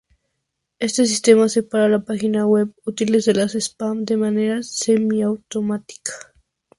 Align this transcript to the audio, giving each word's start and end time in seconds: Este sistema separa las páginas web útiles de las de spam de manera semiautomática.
Este 0.79 1.05
sistema 1.05 1.47
separa 1.47 1.87
las 1.87 2.03
páginas 2.05 2.45
web 2.47 2.73
útiles 2.85 3.23
de 3.25 3.35
las 3.35 3.53
de 3.53 3.61
spam 3.61 4.03
de 4.03 4.17
manera 4.17 4.63
semiautomática. 4.63 6.13